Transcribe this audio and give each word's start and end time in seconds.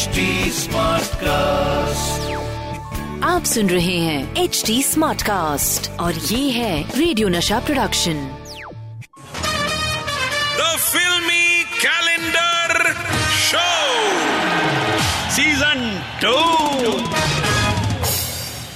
HD 0.00 0.22
cast 1.22 2.28
आप 3.24 3.44
सुन 3.46 3.68
रहे 3.70 3.96
हैं 3.98 4.42
एच 4.42 4.62
डी 4.66 4.82
स्मार्ट 4.82 5.22
कास्ट 5.22 5.90
और 6.00 6.14
ये 6.30 6.50
है 6.50 6.72
radio 6.98 7.28
Nasha 7.28 7.58
production 7.66 8.22
The 10.60 10.70
Filmy 10.84 11.48
Calendar 11.82 12.94
Show. 13.42 13.84
Season 15.36 15.84
2. 16.24 16.34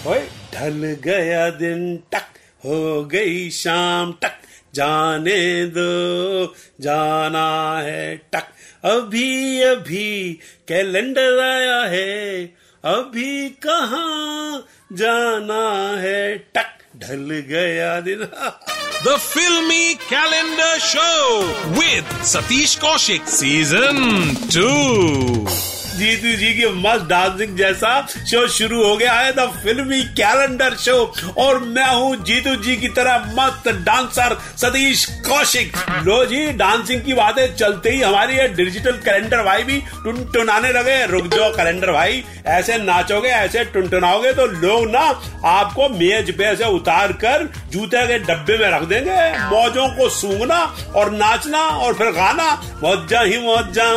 ओए 0.09 0.21
ढल 0.55 0.81
गया 1.09 1.49
दिन 1.65 1.87
टक 2.15 2.41
हो 2.65 2.81
गई 3.15 3.49
शाम 3.63 4.13
टक 4.23 4.44
जाने 4.75 5.67
दो, 5.67 6.55
जाना 6.81 7.79
है, 7.79 8.17
टक। 8.17 8.53
अभी 8.85 9.61
अभी 9.63 10.41
कैलेंडर 10.69 11.39
आया 11.41 11.81
है, 11.83 12.45
अभी 12.85 13.49
कहा 13.67 14.05
जाना 14.93 15.63
है, 16.01 16.39
टक। 16.39 16.71
ढल 16.97 17.45
गया 17.49 18.01
दिन। 18.01 18.19
The 19.07 19.17
filmi 19.17 19.95
calendar 19.95 20.79
show 20.79 21.43
with 21.71 22.25
Satish 22.25 22.77
Kaushik 22.77 23.25
season 23.29 23.99
two 24.55 24.71
Jeetu 25.95 26.33
ji 26.37 26.53
की 26.55 26.67
मस्त 26.79 27.05
डांसिंग 27.09 27.57
जैसा 27.57 27.91
शो 28.31 28.47
शुरू 28.49 28.83
हो 28.85 28.97
गया 28.97 29.13
है 29.13 29.33
द 29.33 29.49
फिल्मी 29.63 30.03
कैलेंडर 30.15 30.75
शो 30.77 30.97
और 31.39 31.59
मैं 31.67 31.87
हूँ 31.87 32.17
जीतू 32.25 32.55
जी 32.63 32.77
की 32.77 32.89
तरह 32.97 33.25
मस्त 33.37 33.69
डांसर 33.87 34.37
सतीश 34.59 35.05
कौशिक। 35.29 35.77
लो 36.05 36.25
जी 36.25 36.47
डांसिंग 36.55 37.03
की 37.03 37.15
बातें 37.15 37.47
चलते 37.57 37.91
ही 37.91 38.01
हमारी 38.03 38.37
ये 38.37 38.49
डिजिटल 38.55 38.97
कैलेंडर 39.05 39.43
भाई 39.43 39.63
भी 39.63 39.81
टुनटुनाने 40.05 40.73
लगे। 40.73 41.05
रुक 41.07 41.27
जाओ 41.27 41.51
कैलेंडर 41.53 41.93
भाई, 41.93 42.23
ऐसे 42.49 42.77
नाचोगे, 42.79 43.29
ऐसे 43.29 43.65
टुनटुनाओगे 43.67 44.33
तो 44.33 44.47
लोग 44.47 44.91
ना 44.91 45.05
आपको 45.49 45.89
मेज 45.91 46.31
पे 46.39 46.55
से 46.57 46.65
उतार 46.75 47.13
कर 47.25 47.49
जूते 47.73 48.07
के 48.07 48.19
डब्बे 48.21 48.59
में 48.59 48.69
रख 48.71 48.83
देंगे। 48.85 49.17
मौजों 49.51 49.89
को 49.97 50.09
सूंघना 50.11 50.61
और 50.97 51.11
नाचना 51.13 51.59
और 51.59 51.95
फिर 51.95 52.11
गाना। 52.13 52.51
मौजा 52.83 53.21
ही 53.23 53.39
मौजा 53.41 53.91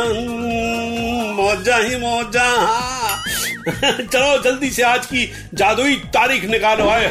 मौजा 1.48 1.76
ही 1.76 1.96
मौजा 1.96 2.44
हाँ। 2.44 3.22
चलो 3.68 4.42
जल्दी 4.42 4.70
से 4.70 4.82
आज 4.82 5.06
की 5.06 5.24
जादुई 5.54 5.94
तारीख 6.14 6.44
निकालो 6.50 6.88
है 6.88 7.04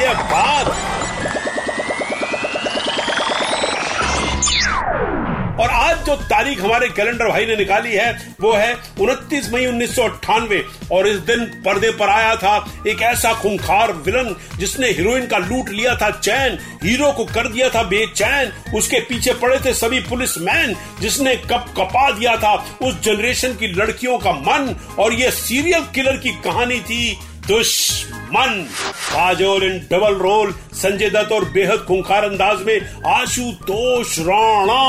ये 0.00 0.14
बात 0.32 0.95
जो 6.06 6.16
तारीख 6.16 6.60
हमारे 6.60 6.88
कैलेंडर 6.88 7.28
भाई 7.28 7.46
ने 7.46 7.56
निकाली 7.56 7.92
है, 7.92 8.34
वो 8.40 8.52
है 8.52 8.74
29 9.00 9.52
मई 9.52 9.66
उन्नीस 9.66 9.94
सौ 9.96 10.02
अट्ठानवे। 10.02 10.64
और 10.92 11.08
इस 11.08 11.16
दिन 11.18 11.44
पर्दे 11.64 11.90
पर 11.90 12.08
आया 12.08 12.36
था 12.36 12.56
एक 12.88 13.02
ऐसा 13.02 13.32
खूंखार 13.34 13.92
विलन 13.92 14.34
जिसने 14.58 14.88
हीरोइन 14.88 15.26
का 15.26 15.38
लूट 15.38 15.68
लिया 15.68 15.94
था, 15.96 16.10
चैन, 16.10 16.58
हीरो 16.84 17.12
को 17.12 17.24
कर 17.24 17.48
दिया 17.48 17.68
था 17.68 17.82
बेचैन। 17.82 18.52
उसके 18.74 19.00
पीछे 19.00 19.32
पड़े 19.34 19.58
थे 19.58 19.74
सभी 19.74 20.00
पुलिस 20.00 20.38
मैन 20.38 20.74
जिसने 21.00 21.36
कप 21.36 21.74
कपा 21.76 22.10
दिया 22.10 22.36
था। 22.36 22.54
उस 22.82 23.00
जनरेशन 23.02 23.52
की 23.52 23.66
लड़कियों 23.66 24.18
का 24.18 24.32
मन 24.32 24.74
और 24.98 25.14
ये 25.14 25.30
सीरियल 25.30 25.84
किलर 25.94 26.16
की 26.16 26.30
कहानी 26.30 26.80
थी। 26.80 27.18
Dushman. 27.48 28.62
Kajol 29.08 29.62
in 29.64 29.78
double 29.90 30.14
role, 30.14 30.52
Sanjay 30.74 31.10
Dutt 31.10 31.32
और 31.32 31.44
बेहद 31.50 31.84
खूंखार 31.88 32.24
अंदाज 32.24 32.62
में 32.62 32.80
आशुतोष 33.10 34.18
राणा। 34.18 34.82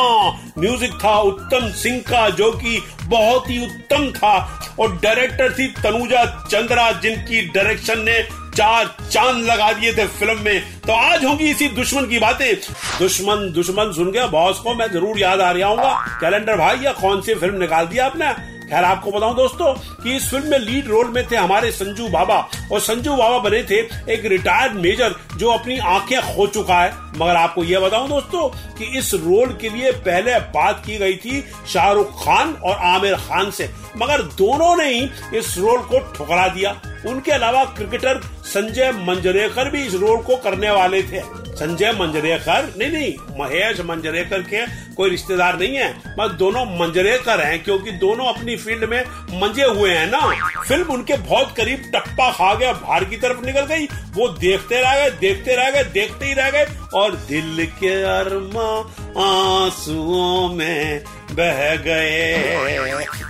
म्यूज़िक 0.57 0.93
था 1.03 1.17
उत्तम 1.21 1.69
सिंह 1.73 1.99
का, 2.01 2.29
जो 2.29 2.51
कि 2.53 2.81
बहुत 3.05 3.49
ही 3.49 3.63
उत्तम 3.65 4.09
था। 4.11 4.37
और 4.79 4.95
डायरेक्टर 4.95 5.53
थी 5.53 5.67
तनुजा 5.83 6.25
चंद्रा, 6.51 6.91
जिनकी 6.93 7.41
डायरेक्शन 7.47 8.01
ने 8.01 8.21
चार 8.57 8.85
चाँद 9.11 9.43
लगा 9.45 9.71
दिए 9.73 9.93
थे 9.93 10.05
फ़िल्म 10.09 10.41
में। 10.41 10.81
तो 10.81 10.93
आज 10.93 11.25
होगी 11.25 11.49
इसी 11.51 11.67
दुश्मन 11.69 12.05
की 12.05 12.19
बातें। 12.19 12.55
दुश्मन 12.99 13.51
दुश्मन 13.55 13.91
सुन 13.93 14.11
के 14.11 14.27
बॉस 14.27 14.59
को 14.59 14.73
मैं 14.73 14.91
ज़रूर 14.91 15.19
याद 15.19 15.41
आ 15.41 15.51
रहा 15.51 15.69
हूँ 15.69 16.19
कैलेंडर 16.21 16.57
भाई, 16.57 16.77
या 16.77 16.91
कौन 16.91 17.21
सी 17.21 17.33
फ़िल्म 17.35 17.59
निकाल 17.59 17.85
दिया 17.85 18.05
आपने? 18.05 18.56
खैर, 18.69 18.83
आपको 18.83 19.11
बताऊँ 19.11 19.35
दोस्तों 19.35 19.73
कि 20.03 20.15
इस 20.15 20.29
फ़िल्म 20.29 20.49
में 20.51 20.59
लीड 20.59 20.87
रोल 20.87 21.09
में 21.09 21.23
थे 21.27 21.35
हमारे 21.35 21.71
संजू 21.71 22.07
बाबा। 22.07 22.37
और 22.71 22.79
संजू 22.79 23.15
बाबा 23.15 23.37
बने 23.39 23.63
थे 23.63 23.79
एक 24.13 24.25
रिटायर्ड 24.25 24.73
मेजर 24.75 25.15
जो 25.37 25.49
अपनी 25.49 25.77
आँखें 25.77 26.35
खो 26.35 26.47
चुका 26.47 26.79
है। 26.79 26.91
मगर 27.17 27.35
आपको 27.35 27.63
यह 27.63 27.79
बताऊँ 27.79 28.09
दोस्तों 28.09 28.47
कि 28.75 28.97
इस 28.97 29.13
रोल 29.13 29.57
के 29.61 29.69
लिए 29.69 29.91
पहले 29.91 30.39
बात 30.55 30.83
की 30.85 30.97
गई 30.97 31.15
थी 31.15 31.43
शाहरुख 31.67 32.11
खान 32.23 32.53
और 32.53 32.77
आमिर 32.87 33.15
खान 33.19 33.51
से। 33.51 33.69
मगर 33.97 34.21
दोनों 34.37 34.75
ने 34.75 34.89
ही 34.89 35.37
इस 35.37 35.57
रोल 35.57 35.79
को 35.81 35.99
ठुकरा 36.13 36.47
दिया। 36.47 36.79
उनके 37.07 37.31
अलावा 37.31 37.63
क्रिकेटर 37.65 38.19
संजय 38.45 38.91
मंजरेकर 38.97 39.69
भी 39.69 39.83
इस 39.85 39.93
रोल 39.93 40.17
को 40.17 40.35
करने 40.35 40.69
वाले 40.71 41.01
थे। 41.03 41.21
संजय 41.57 41.91
मंजरेकर, 41.91 42.73
नहीं 42.77 42.91
नहीं, 42.91 43.13
महेश 43.39 43.79
मंजरेकर 43.79 44.41
के 44.43 44.65
कोई 44.95 45.09
रिश्तेदार 45.09 45.59
नहीं 45.59 45.75
है 45.75 46.15
बस 46.17 46.31
दोनों 46.31 46.65
मंजरेकर 46.79 47.41
हैं, 47.41 47.63
क्योंकि 47.63 47.91
दोनों 47.91 48.25
अपनी 48.25 48.55
फ़ील्ड 48.55 48.83
में 48.83 49.01
मंजे 49.33 49.63
हुए 49.63 49.91
हैं 49.91 50.07
ना। 50.11 50.19
फ़िल्म 50.67 50.93
उनके 50.93 51.17
बहुत 51.17 51.53
करीब 51.57 51.91
टप्पा 51.95 52.31
खा 52.31 52.53
गया, 52.53 52.71
बाहर 52.73 53.03
की 53.03 53.17
तरफ़ 53.17 53.45
निकल 53.45 53.65
गई, 53.65 53.85
वो 54.13 54.27
देखते 54.29 54.81
रह 54.81 54.95
गए, 54.95 55.09
देखते 55.11 55.55
रह 55.55 55.69
गए, 55.71 55.83
देखते 55.83 56.25
ही 56.25 56.33
रह 56.33 56.49
गए, 56.51 56.67
और 56.93 57.06
दिल 57.11 57.65
के 57.65 58.03
अरमा 58.03 58.79
आंसुओं 59.23 60.53
में 60.53 61.03
बह 61.31 61.75
गए। 61.75 62.37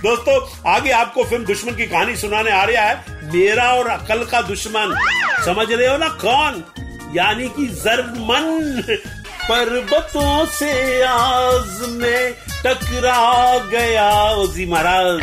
दोस्तों, 0.02 0.70
आगे 0.74 0.90
आपको 0.90 1.24
फ़िल्म 1.24 1.44
दुश्मन 1.44 1.72
की 1.72 1.86
कहानी 1.86 2.16
सुनाने 2.16 2.50
आ 2.50 2.64
रहा 2.64 2.82
है। 2.82 3.04
मेरा 3.08 3.74
और 3.74 3.88
अकल 3.88 4.24
का 4.24 4.42
दुश्मन। 4.42 5.00
समझ 5.44 5.72
रहे 5.72 5.88
हो 5.88 5.96
ना 5.96 6.08
कौन? 6.08 6.64
यानी 7.14 7.48
कि 7.48 7.66
जर्मन 7.66 8.82
पर्वतों 9.50 10.46
से 10.46 11.02
आज 11.02 11.88
में 11.88 12.32
टकरा 12.64 13.58
गया। 13.58 14.30
ओजी 14.30 14.66
महाराज, 14.66 15.22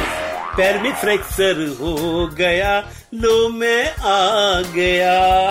पैर 0.57 0.81
में 0.81 0.93
फ्रैक्चर 0.93 1.77
हो 1.81 2.27
गया, 2.27 2.79
लो 3.13 3.49
मैं 3.49 3.91
आ 3.91 4.61
गया। 4.61 5.49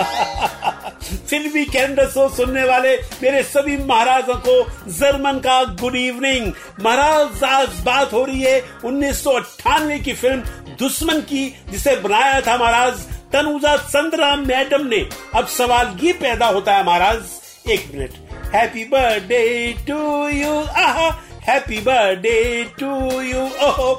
फिल्मी 1.04 1.64
कैलेंडर 1.64 2.08
शो 2.10 2.28
सुनने 2.36 2.64
वाले 2.64 2.96
मेरे 3.22 3.42
सभी 3.44 3.76
महाराजों 3.78 4.34
को 4.46 4.62
जर्मन 4.90 5.38
का 5.38 5.62
गुड 5.80 5.96
इवनिंग 5.96 6.52
महाराज, 6.82 7.42
आज 7.44 7.80
बात 7.86 8.12
हो 8.12 8.24
रही 8.24 8.42
है 8.42 8.60
उन्नीस 8.84 9.22
सौ 9.24 9.30
अट्ठानवे 9.32 9.98
की 9.98 10.12
फ़िल्म 10.14 10.40
दुश्मन 10.78 11.20
की, 11.22 11.46
जिसे 11.70 11.96
बनाया 11.96 12.40
था 12.40 12.56
महाराज 12.56 13.00
तनुजा 13.32 13.76
चंद्रा 13.78 14.34
मैडम 14.36 14.86
ने। 14.86 15.06
अब 15.36 15.46
सवाल 15.48 15.96
ये 16.02 16.12
पैदा 16.14 16.46
होता 16.46 16.74
है 16.74 16.84
महाराज, 16.86 17.22
एक 17.70 17.90
minute. 17.94 18.12
Happy 18.54 18.84
birthday 18.86 19.74
to 19.86 20.28
you 20.28 20.54
आहा 20.60 21.08
हैप्पी 21.46 21.80
बर्थडे 21.80 22.64
टू 22.78 23.20
यू 23.20 23.40
ओहो 23.66 23.92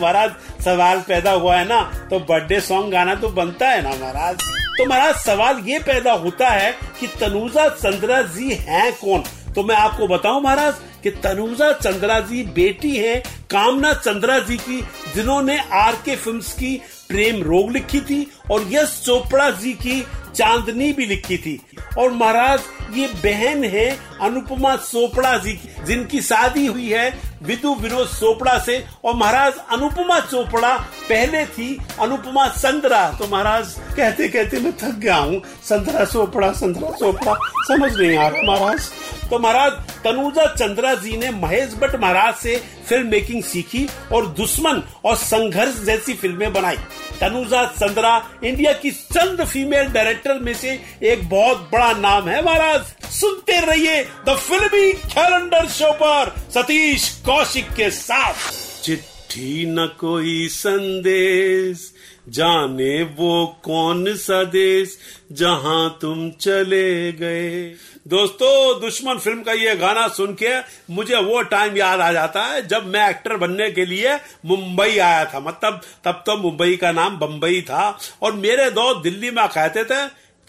महाराज, 0.00 0.30
सवाल 0.64 1.00
पैदा 1.08 1.30
हुआ 1.32 1.56
है 1.56 1.64
ना 1.68 1.80
तो 2.10 2.18
बर्थडे 2.20 2.60
सॉन्ग 2.60 2.92
गाना 2.92 3.14
तो 3.14 3.28
बनता 3.30 3.68
है 3.68 3.82
ना 3.82 3.90
महाराज। 3.90 4.36
तो 4.78 4.84
महाराज, 4.84 5.14
सवाल 5.16 5.62
ये 5.66 5.78
पैदा 5.80 6.12
होता 6.14 6.48
है 6.48 6.72
कि 7.00 7.06
तनुजा 7.20 7.68
चंद्रा 7.68 8.22
जी 8.22 8.54
हैं 8.60 8.92
कौन? 8.94 9.24
तो 9.54 9.62
मैं 9.62 9.76
आपको 9.76 10.06
बताऊँ 10.08 10.40
महाराज, 10.42 10.74
कि 11.02 11.10
तनुजा 11.22 11.72
चंद्रा 11.72 12.18
जी 12.20 12.42
बेटी 12.54 12.96
है, 12.96 13.16
कामना 13.50 13.92
चंद्रा 13.94 14.38
जी 14.38 14.56
की, 14.58 14.80
जिन्होंने 15.14 15.58
आर 15.74 15.94
के 16.04 16.16
फ़िल्म 16.16 16.40
की 16.40 16.76
प्रेम 17.08 17.42
रोग 17.42 17.70
लिखी 17.72 18.00
थी, 18.00 18.26
और 18.50 18.66
यश 18.70 19.00
चोपड़ा 19.04 19.50
जी 19.52 19.72
की 19.76 20.00
चांदनी 20.34 20.92
भी 20.92 21.06
लिखी 21.06 21.36
थी। 21.38 21.60
और 21.98 22.10
महाराज, 22.12 22.60
ये 22.92 23.06
बहन 23.16 23.64
है 23.64 23.90
अनुपमा 24.22 24.74
चोपड़ा 24.76 25.36
जी 25.38 25.52
की, 25.52 25.68
जिनकी 25.86 26.20
शादी 26.22 26.66
हुई 26.66 26.88
है 26.88 27.08
विदु 27.42 27.74
विनोद 27.74 28.08
चोपड़ा 28.08 28.58
से। 28.58 28.84
और 29.04 29.14
महाराज, 29.16 29.54
अनुपमा 29.72 30.18
चोपड़ा 30.20 30.76
पहले 31.08 31.44
थी 31.46 31.76
अनुपमा 32.00 32.46
चंद्रा 32.48 33.10
तो 33.18 33.26
महाराज 33.26 33.74
कहते 33.96 34.28
कहते 34.28 34.60
मैं 34.60 34.72
थक 34.78 34.98
गया 34.98 35.16
हूँ। 35.16 35.40
संतरा 35.64 36.04
चोपड़ा 36.04 36.52
संतरा 36.54 36.90
चोपड़ा, 36.92 37.34
समझ 37.68 37.92
नहीं 37.92 38.16
आ 38.16 38.28
रहा 38.28 38.52
महाराज। 38.52 38.88
तो 39.30 39.38
महाराज 39.38 39.72
तनुजा 40.04 40.44
चंद्रा 40.54 40.94
जी 40.94 41.16
ने 41.16 41.30
महेश 41.32 41.74
भट्ट 41.74 41.94
महाराज 41.94 42.34
से 42.34 42.56
फ़िल्म 42.88 43.06
मेकिंग 43.10 43.42
सीखी 43.42 43.86
और 44.12 44.26
दुश्मन 44.34 44.82
और 45.04 45.16
संघर्ष 45.16 45.82
जैसी 45.84 46.14
फ़िल्में 46.14 46.52
बनाई। 46.52 46.76
तनुजा 47.20 47.64
चंद्रा 47.70 48.12
इंडिया 48.44 48.72
की 48.72 48.90
चंद 48.90 49.44
फीमेल 49.44 49.88
डायरेक्टर 49.92 50.38
में 50.38 50.52
से 50.54 50.78
एक 51.02 51.28
बहुत 51.28 51.68
बड़ा 51.72 51.92
नाम 51.98 52.28
है 52.28 52.44
महाराज। 52.44 53.10
सुनते 53.10 53.60
रहिए 53.66 54.02
द 54.28 54.36
फिल्मी 54.40 54.92
कैलेंडर 54.92 55.66
शो 55.70 55.92
पर 56.02 56.34
सतीश 56.54 57.08
कौशिक 57.26 57.68
के 57.76 57.90
साथ। 57.90 58.50
चिट्ठी 58.84 59.64
न 59.68 59.86
कोई 60.00 60.46
संदेश 60.48 61.92
जाने 62.28 63.02
वो 63.16 63.46
कौन 63.64 64.14
सा 64.16 64.42
देश 64.44 64.96
जहाँ 65.32 65.98
तुम 66.00 66.30
चले 66.30 67.12
गए। 67.12 67.64
दोस्तों, 68.08 68.80
दुश्मन 68.80 69.18
फ़िल्म 69.18 69.42
का 69.42 69.52
ये 69.52 69.74
गाना 69.76 70.06
सुन 70.08 70.34
के 70.34 70.58
मुझे 70.94 71.16
वो 71.16 71.42
टाइम 71.42 71.76
याद 71.76 72.00
आ 72.00 72.12
जाता 72.12 72.42
है 72.42 72.66
जब 72.68 72.86
मैं 72.86 73.08
एक्टर 73.10 73.36
बनने 73.36 73.70
के 73.70 73.84
लिए 73.86 74.16
मुंबई 74.46 74.98
आया 74.98 75.24
था। 75.24 75.40
मतलब 75.40 75.80
तब 76.04 76.22
तो 76.26 76.36
मुंबई 76.36 76.76
का 76.76 76.92
नाम 76.92 77.18
बंबई 77.18 77.60
था 77.60 77.98
और 78.22 78.32
मेरे 78.32 78.70
दो 78.70 78.92
दिल्ली 78.94 79.30
में 79.30 79.46
कहते 79.48 79.84
थे, 79.84 80.06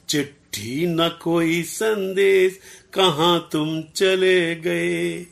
चिट्ठी 0.10 0.86
न 0.88 1.10
कोई 1.22 1.62
संदेश, 1.64 2.60
कहा 2.94 3.38
तुम 3.52 3.82
चले 3.96 4.56
गए? 4.56 5.26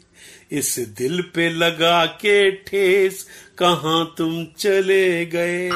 इस 0.51 0.79
दिल 0.79 1.21
पे 1.21 1.49
लगा 1.49 2.05
के 2.05 2.51
ठेस, 2.51 3.27
कहा 3.57 4.03
तुम 4.17 4.45
चले 4.59 5.25
गए? 5.25 5.69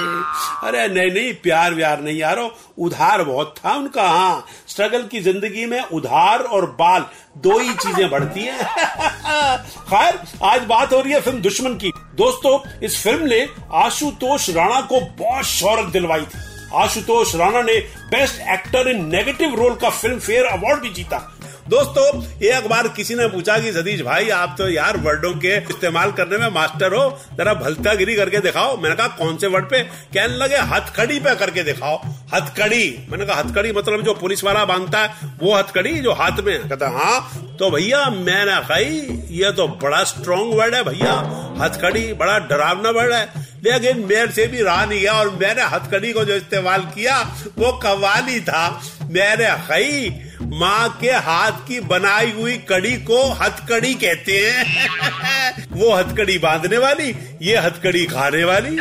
अरे 0.63 0.87
नहीं 0.87 1.11
नहीं, 1.11 1.33
प्यार 1.33 1.73
व्यार 1.73 2.01
नहीं 2.01 2.17
यारो, 2.17 2.57
उधार 2.77 3.23
बहुत 3.23 3.55
था 3.57 3.75
उनका 3.75 4.09
हाँ। 4.09 4.45
स्ट्रगल 4.67 5.03
की 5.03 5.19
ज़िंदगी 5.19 5.65
में 5.65 5.81
उधार 5.81 6.39
और 6.39 6.65
बाल 6.65 7.05
दो 7.37 7.59
ही 7.59 7.73
चीज़ें 7.73 8.09
बढ़ती 8.09 8.39
हैं। 8.39 8.65
खैर, 9.67 10.19
आज 10.43 10.61
बात 10.61 10.93
हो 10.93 11.01
रही 11.01 11.13
है 11.13 11.21
फ़िल्म 11.21 11.41
दुश्मन 11.41 11.73
की। 11.73 11.91
दोस्तों, 12.15 12.59
इस 12.83 13.03
फ़िल्म 13.03 13.27
ने 13.27 13.47
आशुतोष 13.73 14.49
राणा 14.49 14.81
को 14.81 14.99
बहुत 14.99 15.45
शौरत 15.45 15.91
दिलवाई 15.91 16.21
थी। 16.21 16.39
आशुतोष 16.75 17.35
राणा 17.35 17.61
ने 17.61 17.79
best 18.11 18.41
actor 18.41 18.87
in 18.87 19.05
negative 19.05 19.55
role 19.55 19.75
का 19.75 19.89
फ़िल्म 19.89 20.19
फेयर 20.19 20.45
अवार्ड 20.45 20.79
भी 20.79 20.89
जीता। 20.89 21.36
दोस्तों 21.67 22.23
एक 22.43 22.67
बार 22.67 22.87
किसी 22.87 23.15
ने 23.15 23.27
पूछा 23.27 23.59
कि 23.59 23.73
सतीश 23.73 24.01
भाई, 24.01 24.29
आप 24.29 24.55
तो 24.57 24.69
यार 24.69 24.97
वर्डों 24.97 25.33
के 25.33 25.57
इस्तेमाल 25.57 26.11
करने 26.11 26.37
में 26.37 26.47
मास्टर 26.47 26.93
हो। 26.93 27.21
जरा 27.37 27.53
भलता 27.53 27.93
गिरी 27.93 28.15
करके 28.15 28.37
दिखाओ। 28.37 28.77
मैंने 28.77 28.95
कहा, 28.95 29.07
कौन 29.07 29.37
से 29.37 29.47
वर्ड 29.47 29.69
पे? 29.69 29.79
कहने 29.83 30.37
लगे, 30.37 30.55
हथकड़ी 30.55 31.19
पे 31.19 31.35
करके 31.35 31.63
दिखाओ। 31.63 32.01
हथकड़ी। 32.33 33.07
मैंने 33.09 33.25
कहा, 33.25 33.39
हथकड़ी 33.39 33.71
मतलब 33.71 34.01
जो 34.01 34.13
पुलिस 34.13 34.43
वाला 34.43 34.65
बांधता 34.65 34.99
है, 34.99 35.13
वो 35.43 35.55
हथकड़ी 35.55 35.99
जो 35.99 36.13
हाथ 36.13 36.39
में 36.39 36.69
कहता 36.69 36.89
हाँ। 36.89 37.47
तो 37.59 37.71
भैया, 37.71 38.05
मैंने 38.05 38.57
कही 38.57 39.23
ये 39.39 39.51
तो 39.51 39.67
बड़ा 39.67 40.03
स्ट्रॉन्ग 40.03 40.53
वर्ड 40.53 40.75
है 40.75 40.83
भैया। 40.83 41.13
हथकड़ी 41.61 42.13
बड़ा 42.13 42.39
डरावना 42.39 42.89
वर्ड 42.89 43.13
है। 43.13 43.47
लेकिन 43.63 43.99
मेरे 43.99 44.31
से 44.31 44.47
भी 44.47 44.61
रहा 44.61 44.85
नहीं 44.85 45.01
गया 45.01 45.13
और 45.13 45.29
मैंने 45.29 45.61
हथकड़ी 45.61 46.13
को 46.13 46.25
जो 46.25 46.33
इस्तेमाल 46.33 46.81
किया, 46.81 47.37
वो 47.57 47.71
कवाली 47.71 48.39
था। 48.39 48.81
मैंने 49.01 49.45
कही 49.45 50.26
माँ 50.53 50.97
के 51.01 51.09
हाथ 51.09 51.51
की 51.51 51.79
बनाई 51.79 52.31
हुई 52.31 52.57
कड़ी 52.57 52.93
को 52.93 53.31
हथकड़ी 53.31 53.93
कहते 53.93 54.31
हैं। 54.31 55.67
वो 55.71 55.93
हथकड़ी 55.93 56.37
बांधने 56.37 56.77
वाली, 56.77 57.15
ये 57.41 57.57
हथकड़ी 57.57 58.05
खाने 58.05 58.43
वाली 58.43 58.77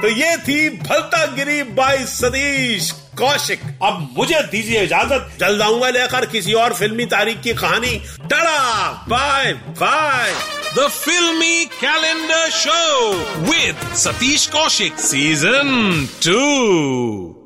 तो 0.00 0.08
ये 0.08 0.36
थी 0.36 0.70
भलता 0.70 1.26
गिरी 1.26 1.62
बाई 1.62 1.98
सतीश 1.98 2.90
कौशिक। 2.90 3.60
अब 3.82 4.14
मुझे 4.18 4.40
दीजिए 4.40 4.82
इजाज़त। 4.82 5.30
जल्द 5.40 5.62
आऊँगा 5.62 5.90
लेकर 5.90 6.26
किसी 6.26 6.52
और 6.52 6.74
फिल्मी 6.74 7.04
तारीख 7.04 7.42
की 7.42 7.54
कहानी। 7.54 8.02
डरा, 8.26 8.90
bye 9.08 9.52
bye. 9.52 10.34
The 10.78 10.88
filmi 10.88 11.64
calendar 11.64 12.50
show 12.50 13.12
with 13.42 13.96
Satish 13.96 14.46
Kaushik 14.46 14.94
season 14.94 16.08
2. 16.22 17.45